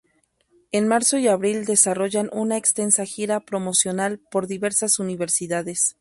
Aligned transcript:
En 0.71 0.87
marzo 0.87 1.19
y 1.19 1.27
abril 1.27 1.65
desarrollan 1.65 2.31
una 2.33 2.57
extensa 2.57 3.05
gira 3.05 3.39
promocional 3.39 4.17
por 4.31 4.47
diversas 4.47 4.97
universidades. 4.97 5.89